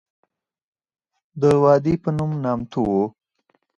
[1.41, 3.05] د وادي پنوم نامتو وه.